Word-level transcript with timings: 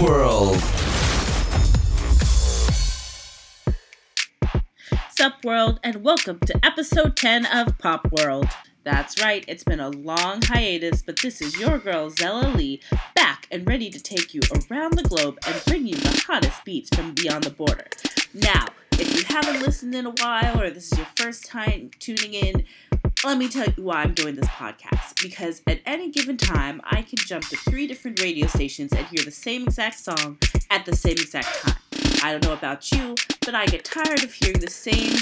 World. 0.00 0.56
Sup 5.10 5.44
World, 5.44 5.80
and 5.82 6.04
welcome 6.04 6.38
to 6.40 6.64
episode 6.64 7.16
10 7.16 7.46
of 7.46 7.76
Pop 7.78 8.06
World. 8.12 8.46
That's 8.84 9.20
right, 9.20 9.44
it's 9.48 9.64
been 9.64 9.80
a 9.80 9.88
long 9.88 10.42
hiatus, 10.42 11.02
but 11.02 11.18
this 11.20 11.40
is 11.40 11.58
your 11.58 11.78
girl 11.78 12.10
Zella 12.10 12.46
Lee 12.54 12.80
back 13.16 13.48
and 13.50 13.66
ready 13.66 13.90
to 13.90 14.00
take 14.00 14.34
you 14.34 14.40
around 14.70 14.94
the 14.94 15.02
globe 15.02 15.38
and 15.48 15.64
bring 15.66 15.86
you 15.88 15.96
the 15.96 16.24
hottest 16.26 16.64
beats 16.64 16.94
from 16.94 17.14
beyond 17.14 17.42
the 17.44 17.50
border. 17.50 17.88
Now, 18.32 18.66
if 18.92 19.16
you 19.16 19.24
haven't 19.24 19.62
listened 19.62 19.96
in 19.96 20.06
a 20.06 20.10
while 20.10 20.60
or 20.60 20.70
this 20.70 20.92
is 20.92 20.98
your 20.98 21.08
first 21.16 21.44
time 21.44 21.90
tuning 21.98 22.34
in, 22.34 22.64
let 23.24 23.38
me 23.38 23.48
tell 23.48 23.66
you 23.66 23.82
why 23.82 24.02
I'm 24.02 24.14
doing 24.14 24.36
this 24.36 24.48
podcast. 24.48 25.20
Because 25.20 25.62
at 25.66 25.80
any 25.84 26.10
given 26.10 26.36
time, 26.36 26.80
I 26.84 27.02
can 27.02 27.18
jump 27.18 27.44
to 27.48 27.56
three 27.56 27.86
different 27.86 28.20
radio 28.20 28.46
stations 28.46 28.92
and 28.92 29.06
hear 29.06 29.24
the 29.24 29.30
same 29.30 29.64
exact 29.64 29.98
song 29.98 30.38
at 30.70 30.84
the 30.84 30.94
same 30.94 31.12
exact 31.12 31.62
time. 31.62 31.76
I 32.22 32.32
don't 32.32 32.44
know 32.44 32.52
about 32.52 32.90
you, 32.92 33.16
but 33.44 33.54
I 33.54 33.66
get 33.66 33.84
tired 33.84 34.22
of 34.22 34.32
hearing 34.32 34.60
the 34.60 34.70
same 34.70 35.16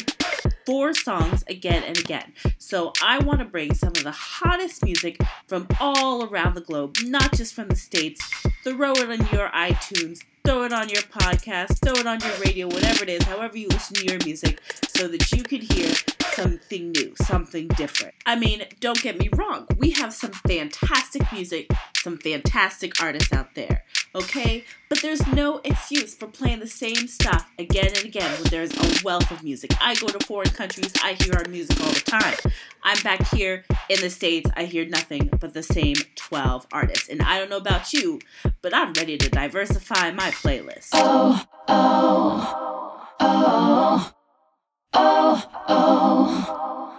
four 0.66 0.92
songs 0.92 1.45
again 1.48 1.82
and 1.84 1.96
again. 1.96 2.32
So 2.59 2.92
I 3.02 3.19
want 3.19 3.38
to 3.38 3.45
bring 3.45 3.74
some 3.74 3.91
of 3.91 4.02
the 4.02 4.10
hottest 4.10 4.84
music 4.84 5.19
from 5.47 5.66
all 5.80 6.24
around 6.24 6.55
the 6.55 6.60
globe, 6.60 6.97
not 7.05 7.33
just 7.34 7.55
from 7.55 7.69
the 7.69 7.77
States. 7.77 8.20
Throw 8.64 8.92
it 8.92 9.08
on 9.08 9.27
your 9.33 9.48
iTunes, 9.50 10.22
throw 10.44 10.64
it 10.64 10.72
on 10.72 10.88
your 10.88 11.02
podcast, 11.02 11.80
throw 11.84 11.94
it 11.94 12.06
on 12.06 12.20
your 12.20 12.36
radio, 12.44 12.66
whatever 12.66 13.05
it 13.05 13.08
is, 13.10 13.22
however 13.22 13.56
you 13.56 13.69
listen 13.69 13.97
to 13.97 14.06
your 14.06 14.19
music, 14.24 14.60
so 14.88 15.08
that 15.08 15.30
you 15.33 15.42
can 15.42 15.60
hear 15.60 15.92
something 16.36 16.92
new, 16.92 17.14
something 17.22 17.66
different. 17.68 18.14
I 18.26 18.36
mean, 18.36 18.64
don't 18.80 19.00
get 19.00 19.18
me 19.18 19.30
wrong, 19.32 19.66
we 19.78 19.92
have 19.92 20.12
some 20.12 20.33
fantastic 20.33 21.33
music, 21.33 21.70
some 21.97 22.19
fantastic 22.19 23.02
artists 23.02 23.33
out 23.33 23.55
there, 23.55 23.84
okay? 24.14 24.64
But 24.91 25.00
there's 25.00 25.27
no 25.28 25.62
excuse 25.64 26.14
for 26.14 26.27
playing 26.27 26.61
the 26.61 26.66
same 26.66 27.08
stuff 27.08 27.50
again 27.58 27.88
and 27.88 28.05
again 28.05 28.30
when 28.33 28.50
there's 28.50 28.77
a 28.77 29.02
wealth 29.02 29.30
of 29.30 29.42
music. 29.42 29.70
I 29.80 29.94
go 29.94 30.08
to 30.08 30.27
foreign 30.27 30.50
countries, 30.50 30.92
I 31.02 31.14
hear 31.14 31.34
our 31.36 31.48
music 31.48 31.80
all 31.80 31.92
the 31.92 32.00
time. 32.00 32.52
I'm 32.83 33.02
back 33.02 33.27
here 33.28 33.64
in 33.89 34.00
the 34.00 34.11
States, 34.11 34.50
I 34.55 34.64
hear 34.64 34.84
nothing 34.84 35.30
but 35.41 35.55
the 35.55 35.62
same 35.62 35.96
12 36.16 36.66
artists. 36.70 37.08
And 37.08 37.22
I 37.22 37.39
don't 37.39 37.48
know 37.48 37.56
about 37.56 37.94
you, 37.94 38.20
but 38.61 38.74
I'm 38.74 38.92
ready 38.92 39.16
to 39.16 39.30
diversify 39.30 40.11
my 40.12 40.30
playlist. 40.33 40.91
Oh, 40.92 41.42
oh, 41.66 43.08
oh. 43.20 44.12
Oh, 44.92 44.92
oh 44.92 45.36
oh. 45.69 46.92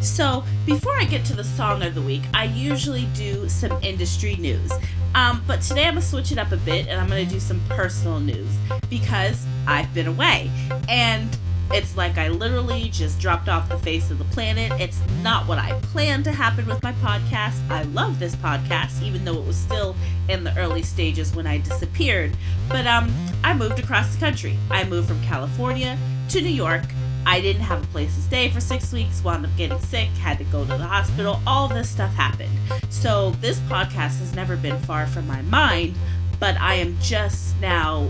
So, 0.00 0.42
before 0.66 0.96
I 0.96 1.04
get 1.04 1.24
to 1.26 1.36
the 1.36 1.44
song 1.44 1.82
of 1.82 1.94
the 1.94 2.02
week, 2.02 2.22
I 2.34 2.44
usually 2.44 3.06
do 3.14 3.48
some 3.48 3.72
industry 3.82 4.34
news. 4.36 4.72
Um, 5.14 5.44
but 5.46 5.60
today 5.60 5.84
I'm 5.84 5.94
gonna 5.94 6.02
switch 6.02 6.32
it 6.32 6.38
up 6.38 6.52
a 6.52 6.56
bit 6.56 6.88
and 6.88 7.00
I'm 7.00 7.08
gonna 7.08 7.24
do 7.24 7.38
some 7.38 7.60
personal 7.68 8.18
news 8.18 8.48
because 8.88 9.46
I've 9.66 9.92
been 9.94 10.08
away. 10.08 10.50
And 10.88 11.36
it's 11.70 11.96
like 11.96 12.18
I 12.18 12.28
literally 12.28 12.88
just 12.88 13.20
dropped 13.20 13.48
off 13.48 13.68
the 13.68 13.78
face 13.78 14.10
of 14.10 14.18
the 14.18 14.24
planet. 14.26 14.72
It's 14.80 15.00
not 15.22 15.46
what 15.46 15.58
I 15.58 15.72
planned 15.80 16.24
to 16.24 16.32
happen 16.32 16.66
with 16.66 16.82
my 16.82 16.92
podcast. 16.94 17.66
I 17.70 17.84
love 17.84 18.18
this 18.18 18.34
podcast, 18.36 19.02
even 19.02 19.24
though 19.24 19.38
it 19.38 19.46
was 19.46 19.56
still 19.56 19.94
in 20.28 20.44
the 20.44 20.56
early 20.58 20.82
stages 20.82 21.34
when 21.34 21.46
I 21.46 21.58
disappeared. 21.58 22.36
But 22.68 22.86
um, 22.86 23.14
I 23.44 23.54
moved 23.54 23.78
across 23.78 24.14
the 24.14 24.20
country. 24.20 24.58
I 24.70 24.84
moved 24.84 25.08
from 25.08 25.22
California 25.22 25.96
to 26.30 26.40
New 26.40 26.48
York 26.48 26.84
I 27.24 27.40
didn't 27.40 27.62
have 27.62 27.82
a 27.82 27.86
place 27.88 28.14
to 28.16 28.20
stay 28.20 28.50
for 28.50 28.60
six 28.60 28.92
weeks, 28.92 29.22
wound 29.22 29.46
up 29.46 29.56
getting 29.56 29.78
sick, 29.78 30.08
had 30.10 30.38
to 30.38 30.44
go 30.44 30.62
to 30.62 30.68
the 30.68 30.78
hospital. 30.78 31.40
All 31.46 31.68
this 31.68 31.88
stuff 31.88 32.12
happened. 32.14 32.50
So, 32.90 33.30
this 33.40 33.60
podcast 33.60 34.18
has 34.18 34.34
never 34.34 34.56
been 34.56 34.78
far 34.80 35.06
from 35.06 35.26
my 35.26 35.42
mind, 35.42 35.94
but 36.40 36.60
I 36.60 36.74
am 36.74 36.96
just 37.00 37.58
now 37.60 38.08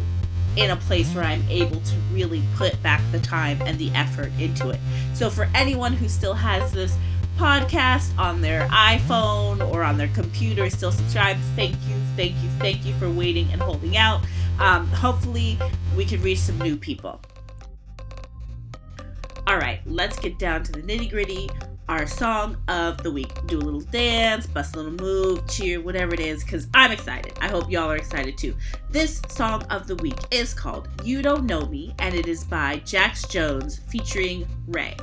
in 0.56 0.70
a 0.70 0.76
place 0.76 1.14
where 1.14 1.24
I'm 1.24 1.44
able 1.48 1.80
to 1.80 1.96
really 2.12 2.42
put 2.56 2.82
back 2.82 3.00
the 3.10 3.20
time 3.20 3.60
and 3.62 3.78
the 3.78 3.90
effort 3.90 4.32
into 4.38 4.70
it. 4.70 4.80
So, 5.14 5.30
for 5.30 5.48
anyone 5.54 5.92
who 5.92 6.08
still 6.08 6.34
has 6.34 6.72
this 6.72 6.96
podcast 7.38 8.16
on 8.18 8.40
their 8.40 8.66
iPhone 8.68 9.66
or 9.72 9.82
on 9.82 9.98
their 9.98 10.08
computer, 10.08 10.70
still 10.70 10.92
subscribed, 10.92 11.40
thank 11.56 11.74
you, 11.88 11.96
thank 12.16 12.34
you, 12.42 12.48
thank 12.58 12.84
you 12.84 12.94
for 12.94 13.10
waiting 13.10 13.48
and 13.52 13.60
holding 13.60 13.96
out. 13.96 14.22
Um, 14.58 14.86
hopefully, 14.88 15.58
we 15.96 16.04
can 16.04 16.22
reach 16.22 16.38
some 16.38 16.58
new 16.58 16.76
people. 16.76 17.20
All 19.52 19.58
right, 19.58 19.82
let's 19.84 20.18
get 20.18 20.38
down 20.38 20.62
to 20.62 20.72
the 20.72 20.80
nitty 20.80 21.10
gritty. 21.10 21.50
Our 21.86 22.06
song 22.06 22.56
of 22.68 23.02
the 23.02 23.12
week. 23.12 23.34
Do 23.48 23.58
a 23.58 23.60
little 23.60 23.82
dance, 23.82 24.46
bust 24.46 24.74
a 24.76 24.78
little 24.78 24.92
move, 24.92 25.46
cheer, 25.46 25.78
whatever 25.78 26.14
it 26.14 26.20
is, 26.20 26.42
because 26.42 26.68
I'm 26.72 26.90
excited. 26.90 27.34
I 27.38 27.48
hope 27.48 27.70
y'all 27.70 27.90
are 27.90 27.96
excited 27.96 28.38
too. 28.38 28.56
This 28.88 29.20
song 29.28 29.62
of 29.64 29.86
the 29.86 29.96
week 29.96 30.16
is 30.30 30.54
called 30.54 30.88
You 31.04 31.20
Don't 31.20 31.44
Know 31.44 31.66
Me, 31.66 31.94
and 31.98 32.14
it 32.14 32.28
is 32.28 32.44
by 32.44 32.76
Jax 32.86 33.26
Jones 33.28 33.80
featuring 33.90 34.48
Raye. 34.68 34.96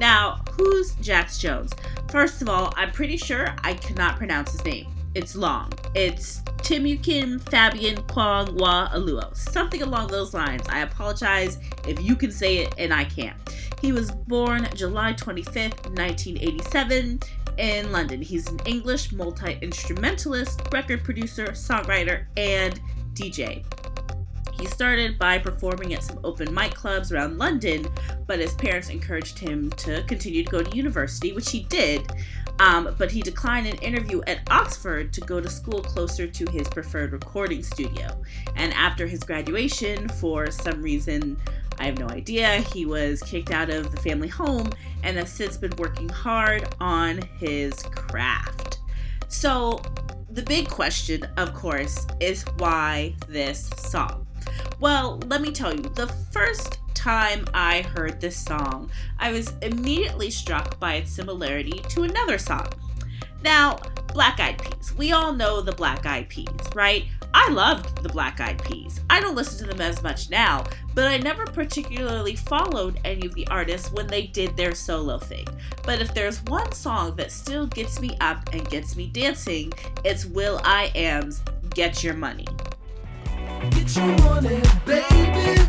Now, 0.00 0.40
who's 0.52 0.94
Jax 0.94 1.36
Jones? 1.36 1.70
First 2.08 2.40
of 2.40 2.48
all, 2.48 2.72
I'm 2.78 2.92
pretty 2.92 3.18
sure 3.18 3.54
I 3.62 3.74
cannot 3.74 4.16
pronounce 4.16 4.52
his 4.52 4.64
name. 4.64 4.86
It's 5.14 5.36
long. 5.36 5.72
It's 5.94 6.40
Timucin 6.62 7.42
Fabian 7.50 8.00
Kwong 8.04 8.56
Wah 8.56 8.88
Aluo. 8.94 9.36
Something 9.36 9.82
along 9.82 10.06
those 10.06 10.32
lines. 10.32 10.62
I 10.68 10.80
apologize 10.80 11.58
if 11.86 12.00
you 12.00 12.14
can 12.14 12.30
say 12.30 12.58
it 12.58 12.72
and 12.78 12.94
I 12.94 13.04
can't. 13.04 13.36
He 13.80 13.92
was 13.92 14.10
born 14.10 14.68
July 14.74 15.14
25th, 15.14 15.86
1987, 15.96 17.20
in 17.58 17.92
London. 17.92 18.22
He's 18.22 18.48
an 18.48 18.58
English 18.64 19.12
multi 19.12 19.58
instrumentalist, 19.60 20.60
record 20.72 21.04
producer, 21.04 21.48
songwriter, 21.48 22.26
and 22.36 22.80
DJ. 23.14 23.64
He 24.58 24.66
started 24.66 25.18
by 25.18 25.38
performing 25.38 25.94
at 25.94 26.02
some 26.02 26.20
open 26.22 26.52
mic 26.52 26.74
clubs 26.74 27.12
around 27.12 27.38
London, 27.38 27.86
but 28.26 28.38
his 28.38 28.54
parents 28.54 28.90
encouraged 28.90 29.38
him 29.38 29.70
to 29.70 30.02
continue 30.02 30.44
to 30.44 30.50
go 30.50 30.62
to 30.62 30.76
university, 30.76 31.32
which 31.32 31.50
he 31.50 31.62
did. 31.64 32.06
Um, 32.58 32.94
but 32.98 33.10
he 33.10 33.22
declined 33.22 33.66
an 33.66 33.76
interview 33.76 34.20
at 34.26 34.40
Oxford 34.50 35.14
to 35.14 35.22
go 35.22 35.40
to 35.40 35.48
school 35.48 35.80
closer 35.80 36.26
to 36.26 36.50
his 36.50 36.68
preferred 36.68 37.12
recording 37.12 37.62
studio. 37.62 38.22
And 38.54 38.74
after 38.74 39.06
his 39.06 39.20
graduation, 39.20 40.06
for 40.08 40.50
some 40.50 40.82
reason, 40.82 41.38
I 41.80 41.84
have 41.84 41.98
no 41.98 42.08
idea. 42.08 42.58
He 42.74 42.84
was 42.84 43.22
kicked 43.22 43.50
out 43.50 43.70
of 43.70 43.90
the 43.90 43.96
family 44.02 44.28
home 44.28 44.70
and 45.02 45.16
has 45.16 45.32
since 45.32 45.56
been 45.56 45.74
working 45.78 46.10
hard 46.10 46.68
on 46.78 47.22
his 47.38 47.74
craft. 47.82 48.80
So, 49.28 49.80
the 50.28 50.42
big 50.42 50.68
question, 50.68 51.26
of 51.38 51.54
course, 51.54 52.06
is 52.20 52.44
why 52.58 53.16
this 53.28 53.70
song? 53.78 54.26
Well, 54.78 55.20
let 55.26 55.40
me 55.40 55.52
tell 55.52 55.74
you, 55.74 55.82
the 55.82 56.08
first 56.30 56.78
time 56.92 57.46
I 57.54 57.80
heard 57.80 58.20
this 58.20 58.36
song, 58.36 58.90
I 59.18 59.32
was 59.32 59.54
immediately 59.62 60.30
struck 60.30 60.78
by 60.78 60.96
its 60.96 61.10
similarity 61.10 61.80
to 61.88 62.02
another 62.02 62.36
song. 62.36 62.68
Now, 63.42 63.78
Black 64.12 64.40
Eyed 64.40 64.60
Peas. 64.60 64.94
We 64.96 65.12
all 65.12 65.32
know 65.32 65.60
the 65.60 65.72
Black 65.72 66.04
Eyed 66.04 66.28
Peas, 66.28 66.48
right? 66.74 67.04
I 67.32 67.48
loved 67.50 68.02
the 68.02 68.08
Black 68.08 68.40
Eyed 68.40 68.62
Peas. 68.64 69.00
I 69.08 69.20
don't 69.20 69.36
listen 69.36 69.68
to 69.68 69.72
them 69.72 69.80
as 69.80 70.02
much 70.02 70.30
now, 70.30 70.64
but 70.94 71.06
I 71.06 71.18
never 71.18 71.44
particularly 71.46 72.34
followed 72.34 72.98
any 73.04 73.26
of 73.26 73.34
the 73.34 73.46
artists 73.48 73.92
when 73.92 74.08
they 74.08 74.26
did 74.26 74.56
their 74.56 74.74
solo 74.74 75.18
thing. 75.18 75.46
But 75.84 76.00
if 76.00 76.12
there's 76.12 76.42
one 76.44 76.72
song 76.72 77.14
that 77.16 77.30
still 77.30 77.66
gets 77.66 78.00
me 78.00 78.16
up 78.20 78.48
and 78.52 78.68
gets 78.68 78.96
me 78.96 79.06
dancing, 79.06 79.72
it's 80.04 80.26
will.i.am's 80.26 81.42
Get 81.70 82.02
Your 82.02 82.14
Money. 82.14 82.46
Get 83.70 83.94
your 83.96 84.06
money, 84.18 84.60
baby. 84.84 85.66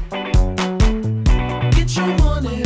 Get 1.71 1.95
your 1.95 2.17
money, 2.17 2.63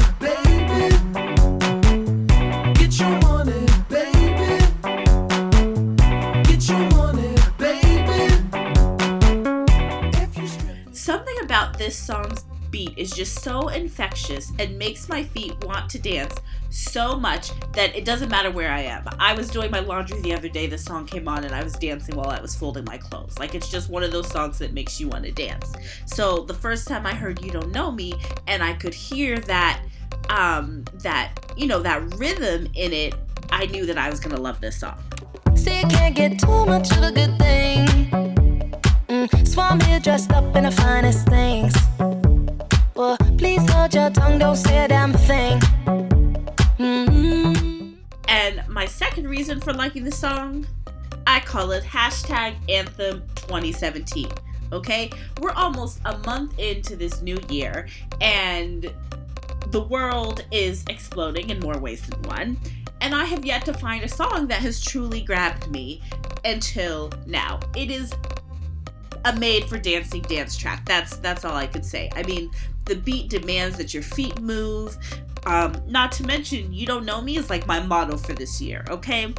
this 11.95 12.03
song's 12.05 12.43
beat 12.71 12.93
is 12.97 13.09
just 13.11 13.41
so 13.41 13.69
infectious 13.69 14.51
and 14.59 14.77
makes 14.77 15.07
my 15.07 15.23
feet 15.23 15.55
want 15.63 15.89
to 15.89 15.97
dance 15.97 16.35
so 16.69 17.17
much 17.17 17.51
that 17.71 17.95
it 17.95 18.03
doesn't 18.03 18.27
matter 18.27 18.51
where 18.51 18.69
I 18.69 18.81
am. 18.81 19.05
I 19.17 19.33
was 19.33 19.49
doing 19.49 19.71
my 19.71 19.79
laundry 19.79 20.19
the 20.19 20.33
other 20.33 20.49
day, 20.49 20.67
the 20.67 20.77
song 20.77 21.05
came 21.05 21.25
on, 21.29 21.45
and 21.45 21.55
I 21.55 21.63
was 21.63 21.71
dancing 21.73 22.17
while 22.17 22.31
I 22.31 22.41
was 22.41 22.53
folding 22.53 22.83
my 22.83 22.97
clothes. 22.97 23.39
Like, 23.39 23.55
it's 23.55 23.69
just 23.69 23.89
one 23.89 24.03
of 24.03 24.11
those 24.11 24.27
songs 24.27 24.59
that 24.59 24.73
makes 24.73 24.99
you 24.99 25.07
want 25.07 25.23
to 25.23 25.31
dance. 25.31 25.71
So, 26.05 26.39
the 26.39 26.53
first 26.53 26.85
time 26.85 27.05
I 27.05 27.13
heard 27.13 27.41
You 27.41 27.51
Don't 27.51 27.71
Know 27.71 27.93
Me, 27.93 28.13
and 28.45 28.61
I 28.61 28.73
could 28.73 28.93
hear 28.93 29.39
that, 29.39 29.81
um, 30.27 30.83
that, 30.95 31.53
you 31.55 31.67
know, 31.67 31.79
that 31.79 32.01
rhythm 32.15 32.67
in 32.73 32.91
it, 32.91 33.15
I 33.51 33.67
knew 33.67 33.85
that 33.85 33.97
I 33.97 34.09
was 34.09 34.19
gonna 34.19 34.41
love 34.41 34.59
this 34.59 34.77
song. 34.77 35.01
See, 35.55 35.81
can't 35.83 36.13
get 36.13 36.39
too 36.39 36.65
much 36.65 36.91
of 36.91 37.03
a 37.03 37.11
good 37.13 37.39
thing. 37.39 38.24
Dressed 39.55 40.33
up 40.33 40.55
in 40.55 40.65
the 40.65 40.71
finest 40.71 41.27
things. 41.27 41.73
Well, 42.93 43.17
please 43.39 43.67
hold 43.71 43.91
your 43.91 44.11
tongue, 44.11 44.37
don't 44.37 44.55
say 44.55 44.85
a 44.85 44.87
damn 44.87 45.13
thing. 45.13 45.59
Mm-hmm. 46.77 47.93
And 48.27 48.67
my 48.67 48.85
second 48.85 49.27
reason 49.27 49.59
for 49.59 49.73
liking 49.73 50.03
the 50.03 50.11
song, 50.11 50.67
I 51.25 51.39
call 51.39 51.71
it 51.71 51.83
hashtag 51.83 52.53
anthem 52.69 53.23
2017. 53.35 54.29
okay? 54.71 55.09
We're 55.41 55.53
almost 55.53 56.01
a 56.05 56.17
month 56.19 56.59
into 56.59 56.95
this 56.95 57.23
new 57.23 57.39
year, 57.49 57.87
and 58.21 58.93
the 59.71 59.81
world 59.81 60.45
is 60.51 60.83
exploding 60.87 61.49
in 61.49 61.59
more 61.61 61.79
ways 61.79 62.05
than 62.07 62.21
one. 62.23 62.57
And 63.01 63.15
I 63.15 63.25
have 63.25 63.45
yet 63.45 63.65
to 63.65 63.73
find 63.73 64.03
a 64.03 64.07
song 64.07 64.47
that 64.47 64.61
has 64.61 64.83
truly 64.83 65.21
grabbed 65.21 65.69
me 65.71 66.01
until 66.43 67.11
now. 67.25 67.59
It 67.75 67.91
is 67.91 68.13
a 69.25 69.33
made 69.33 69.65
for 69.65 69.77
dancing 69.77 70.21
dance 70.21 70.55
track. 70.55 70.85
That's 70.85 71.17
that's 71.17 71.43
all 71.43 71.55
I 71.55 71.67
could 71.67 71.83
say. 71.83 72.09
I 72.15 72.23
mean, 72.23 72.51
the 72.85 72.95
beat 72.95 73.29
demands 73.29 73.77
that 73.77 73.93
your 73.93 74.03
feet 74.03 74.39
move. 74.39 74.97
Um, 75.45 75.75
not 75.87 76.11
to 76.13 76.25
mention, 76.25 76.73
you 76.73 76.87
don't 76.87 77.05
know 77.05 77.21
me 77.21 77.37
is 77.37 77.49
like 77.49 77.67
my 77.67 77.79
motto 77.79 78.17
for 78.17 78.33
this 78.33 78.59
year, 78.61 78.83
okay? 78.89 79.33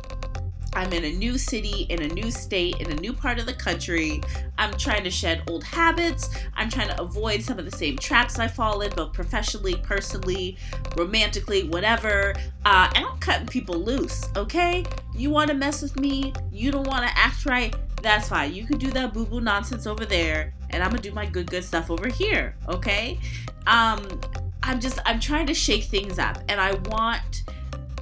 I'm 0.74 0.92
in 0.92 1.04
a 1.04 1.12
new 1.12 1.38
city, 1.38 1.86
in 1.88 2.02
a 2.02 2.08
new 2.08 2.30
state, 2.30 2.80
in 2.80 2.92
a 2.92 2.94
new 2.96 3.12
part 3.12 3.38
of 3.38 3.46
the 3.46 3.54
country. 3.54 4.20
I'm 4.58 4.76
trying 4.76 5.04
to 5.04 5.10
shed 5.10 5.42
old 5.48 5.64
habits. 5.64 6.28
I'm 6.54 6.68
trying 6.68 6.88
to 6.88 7.00
avoid 7.00 7.42
some 7.42 7.58
of 7.58 7.64
the 7.64 7.76
same 7.76 7.96
traps 7.96 8.38
I 8.38 8.46
fall 8.46 8.82
in, 8.82 8.90
both 8.90 9.14
professionally, 9.14 9.76
personally, 9.82 10.58
romantically, 10.94 11.66
whatever. 11.68 12.34
Uh, 12.66 12.90
and 12.94 13.06
I'm 13.06 13.18
cutting 13.18 13.46
people 13.46 13.76
loose, 13.76 14.28
okay? 14.36 14.84
You 15.14 15.30
want 15.30 15.48
to 15.48 15.56
mess 15.56 15.80
with 15.80 15.98
me? 15.98 16.34
You 16.52 16.70
don't 16.70 16.86
want 16.86 17.08
to 17.08 17.18
act 17.18 17.46
right? 17.46 17.74
That's 18.02 18.28
fine. 18.28 18.54
You 18.54 18.66
can 18.66 18.78
do 18.78 18.90
that 18.92 19.12
boo 19.12 19.26
boo 19.26 19.40
nonsense 19.40 19.86
over 19.86 20.04
there, 20.04 20.54
and 20.70 20.82
I'm 20.82 20.90
gonna 20.90 21.02
do 21.02 21.12
my 21.12 21.26
good, 21.26 21.50
good 21.50 21.64
stuff 21.64 21.90
over 21.90 22.08
here, 22.08 22.54
okay? 22.68 23.18
Um, 23.66 24.20
I'm 24.62 24.80
just, 24.80 25.00
I'm 25.04 25.20
trying 25.20 25.46
to 25.46 25.54
shake 25.54 25.84
things 25.84 26.18
up, 26.18 26.38
and 26.48 26.60
I 26.60 26.74
want 26.90 27.44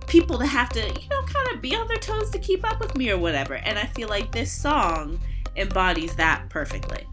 people 0.06 0.38
to 0.38 0.46
have 0.46 0.68
to, 0.70 0.80
you 0.80 1.08
know, 1.08 1.22
kind 1.22 1.54
of 1.54 1.60
be 1.60 1.74
on 1.74 1.88
their 1.88 1.96
toes 1.96 2.30
to 2.30 2.38
keep 2.38 2.64
up 2.70 2.80
with 2.80 2.96
me 2.96 3.10
or 3.10 3.18
whatever. 3.18 3.54
And 3.54 3.78
I 3.78 3.86
feel 3.86 4.08
like 4.08 4.30
this 4.30 4.52
song 4.52 5.20
embodies 5.56 6.14
that 6.16 6.48
perfectly. 6.50 7.06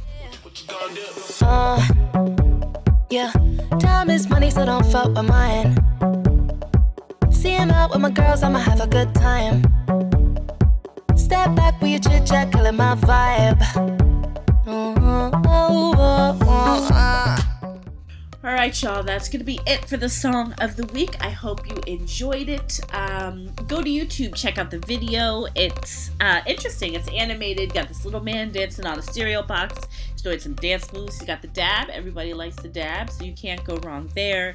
Uh, 1.42 1.88
yeah, 3.10 3.31
time 3.80 4.10
is 4.10 4.30
money, 4.30 4.51
so 4.51 4.66
don't 4.66 4.86
fuck 4.86 5.07
with 5.07 5.25
mine. 5.25 5.77
See 7.31 7.51
him 7.51 7.72
out 7.72 7.92
with 7.92 8.01
my 8.01 8.12
girls, 8.12 8.44
I'ma 8.44 8.60
have 8.60 8.81
a 8.81 8.88
good 8.88 9.13
time. 9.16 9.63
Step 11.42 11.56
back 11.56 11.82
with 11.82 11.90
your 11.90 12.00
chit 12.00 12.28
chat, 12.28 12.52
killing 12.52 12.76
my 12.76 12.94
vibe. 12.94 13.60
Uh, 14.68 14.94
uh, 15.02 16.38
uh, 16.94 17.38
all 18.44 18.54
right, 18.54 18.80
y'all, 18.84 19.02
that's 19.02 19.28
going 19.28 19.40
to 19.40 19.44
be 19.44 19.60
it 19.66 19.84
for 19.86 19.98
the 19.98 20.08
song 20.08 20.54
of 20.62 20.76
the 20.76 20.86
week. 20.94 21.16
I 21.20 21.32
hope 21.32 21.68
you 21.68 21.82
enjoyed 21.88 22.48
it. 22.48 22.80
Um, 22.94 23.48
go 23.68 23.82
to 23.82 23.90
YouTube, 23.90 24.36
check 24.36 24.60
out 24.60 24.70
the 24.70 24.78
video. 24.86 25.48
It's 25.56 26.12
uh, 26.20 26.42
interesting. 26.46 26.94
It's 26.94 27.08
animated. 27.08 27.74
Got 27.74 27.88
this 27.88 28.06
little 28.06 28.22
man 28.22 28.52
dancing 28.52 28.86
on 28.86 29.00
a 29.00 29.02
cereal 29.02 29.42
box. 29.42 29.80
He's 30.12 30.22
doing 30.22 30.38
some 30.38 30.54
dance 30.54 30.94
moves. 30.94 31.18
He's 31.18 31.26
got 31.26 31.42
the 31.42 31.48
dab. 31.48 31.90
Everybody 31.90 32.36
likes 32.36 32.58
the 32.58 32.70
dab, 32.70 33.10
so 33.10 33.24
you 33.24 33.34
can't 33.34 33.64
go 33.64 33.78
wrong 33.78 34.12
there. 34.14 34.54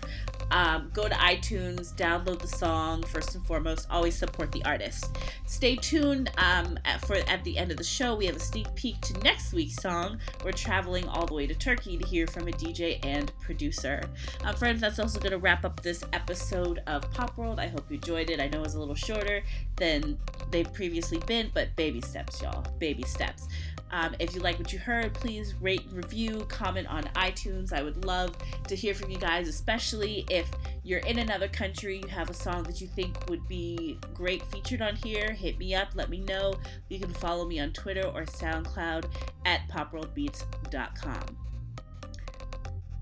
Um, 0.50 0.90
go 0.92 1.08
to 1.08 1.14
iTunes, 1.14 1.94
download 1.94 2.38
the 2.38 2.48
song. 2.48 3.02
First 3.02 3.34
and 3.34 3.46
foremost, 3.46 3.86
always 3.90 4.16
support 4.16 4.52
the 4.52 4.64
artist. 4.64 5.16
Stay 5.46 5.76
tuned 5.76 6.30
um, 6.38 6.78
at, 6.84 7.04
for 7.04 7.16
at 7.16 7.42
the 7.44 7.58
end 7.58 7.70
of 7.70 7.76
the 7.76 7.84
show. 7.84 8.14
We 8.14 8.26
have 8.26 8.36
a 8.36 8.40
sneak 8.40 8.72
peek 8.74 9.00
to 9.02 9.12
next 9.20 9.52
week's 9.52 9.76
song. 9.76 10.18
We're 10.44 10.52
traveling 10.52 11.06
all 11.08 11.26
the 11.26 11.34
way 11.34 11.46
to 11.46 11.54
Turkey 11.54 11.96
to 11.96 12.06
hear 12.06 12.26
from 12.26 12.48
a 12.48 12.52
DJ 12.52 13.04
and 13.04 13.32
producer. 13.40 14.02
Uh, 14.44 14.52
friends, 14.52 14.80
that's 14.80 14.98
also 14.98 15.18
going 15.18 15.32
to 15.32 15.38
wrap 15.38 15.64
up 15.64 15.82
this 15.82 16.02
episode 16.12 16.82
of 16.86 17.10
Pop 17.10 17.36
World. 17.36 17.58
I 17.58 17.68
hope 17.68 17.90
you 17.90 17.96
enjoyed 17.96 18.30
it. 18.30 18.40
I 18.40 18.48
know 18.48 18.58
it 18.58 18.64
was 18.64 18.74
a 18.74 18.80
little 18.80 18.94
shorter 18.94 19.42
than 19.76 20.18
they've 20.50 20.72
previously 20.72 21.18
been, 21.26 21.50
but 21.54 21.74
baby 21.76 22.00
steps, 22.00 22.40
y'all. 22.40 22.64
Baby 22.78 23.04
steps. 23.04 23.48
Um, 23.90 24.14
if 24.18 24.34
you 24.34 24.40
like 24.40 24.58
what 24.58 24.72
you 24.72 24.78
heard, 24.78 25.14
please 25.14 25.54
rate, 25.60 25.86
review, 25.92 26.44
comment 26.48 26.88
on 26.88 27.04
iTunes. 27.14 27.72
I 27.72 27.82
would 27.82 28.04
love 28.04 28.36
to 28.68 28.74
hear 28.74 28.94
from 28.94 29.10
you 29.10 29.18
guys, 29.18 29.48
especially 29.48 30.26
if 30.28 30.35
you're 30.82 31.00
in 31.00 31.18
another 31.18 31.48
country, 31.48 32.00
you 32.02 32.08
have 32.08 32.30
a 32.30 32.34
song 32.34 32.62
that 32.64 32.80
you 32.80 32.86
think 32.86 33.16
would 33.28 33.46
be 33.48 33.98
great 34.14 34.42
featured 34.46 34.82
on 34.82 34.96
here. 34.96 35.32
Hit 35.32 35.58
me 35.58 35.74
up, 35.74 35.88
let 35.94 36.10
me 36.10 36.20
know. 36.20 36.54
You 36.88 37.00
can 37.00 37.12
follow 37.12 37.46
me 37.46 37.60
on 37.60 37.72
Twitter 37.72 38.06
or 38.06 38.24
SoundCloud 38.24 39.06
at 39.44 39.68
popworldbeats.com. 39.68 41.36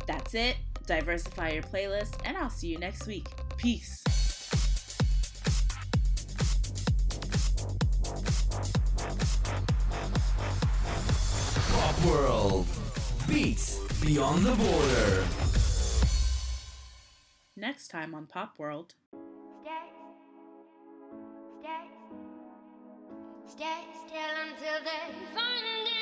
That's 0.07 0.35
it. 0.35 0.57
Diversify 0.87 1.51
your 1.51 1.63
playlist, 1.63 2.15
and 2.25 2.37
I'll 2.37 2.51
see 2.51 2.69
you 2.69 2.79
next 2.79 3.07
week. 3.07 3.29
Peace. 3.57 4.03
Pop 11.73 12.05
World. 12.05 12.67
Beats 13.27 13.79
Beyond 14.03 14.45
the 14.45 14.55
Border. 14.55 15.44
Next 17.65 17.89
time 17.89 18.15
on 18.15 18.27
Pop 18.27 18.59
World. 18.59 18.93
Stay, 19.63 19.71
stay, 21.63 21.85
stay 23.47 23.81
still 24.07 24.35
until 24.45 24.85
they 24.85 25.35
find 25.35 25.94